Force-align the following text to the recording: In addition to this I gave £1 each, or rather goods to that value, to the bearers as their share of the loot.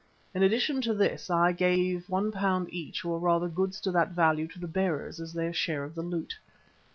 In 0.33 0.41
addition 0.41 0.81
to 0.81 0.95
this 0.95 1.29
I 1.29 1.51
gave 1.51 2.07
£1 2.09 2.67
each, 2.71 3.05
or 3.05 3.19
rather 3.19 3.47
goods 3.47 3.79
to 3.81 3.91
that 3.91 4.09
value, 4.13 4.47
to 4.47 4.57
the 4.59 4.67
bearers 4.67 5.19
as 5.19 5.31
their 5.31 5.53
share 5.53 5.83
of 5.83 5.93
the 5.93 6.01
loot. 6.01 6.39